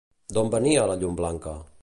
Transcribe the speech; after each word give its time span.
D'on 0.37 0.49
venia 0.55 0.87
la 0.93 0.97
llum 1.03 1.21
blanca? 1.21 1.57